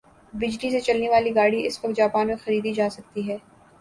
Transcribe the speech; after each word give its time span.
بجلی 0.33 0.69
سے 0.71 0.79
چلنے 0.87 1.09
والی 1.09 1.33
گاڑی 1.35 1.59
اس 1.67 1.79
وقت 1.83 1.95
جاپان 1.97 2.27
میں 2.27 2.35
خریدی 2.43 2.73
جاسکتی 2.73 3.29
ھے 3.29 3.37